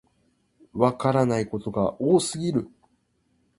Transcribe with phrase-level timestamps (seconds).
[0.73, 2.67] わからないことが多すぎる